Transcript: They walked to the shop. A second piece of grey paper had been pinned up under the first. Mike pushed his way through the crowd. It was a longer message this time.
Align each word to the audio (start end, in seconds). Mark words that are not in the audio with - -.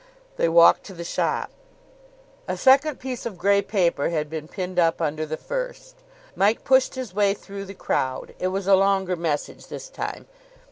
They 0.35 0.49
walked 0.49 0.83
to 0.85 0.95
the 0.95 1.03
shop. 1.03 1.51
A 2.47 2.57
second 2.57 2.99
piece 2.99 3.27
of 3.27 3.37
grey 3.37 3.61
paper 3.61 4.09
had 4.09 4.31
been 4.31 4.47
pinned 4.47 4.79
up 4.79 4.99
under 4.99 5.27
the 5.27 5.37
first. 5.37 5.97
Mike 6.35 6.63
pushed 6.63 6.95
his 6.95 7.13
way 7.13 7.35
through 7.35 7.65
the 7.65 7.75
crowd. 7.75 8.33
It 8.39 8.47
was 8.47 8.65
a 8.65 8.73
longer 8.75 9.15
message 9.15 9.67
this 9.67 9.89
time. 9.89 10.25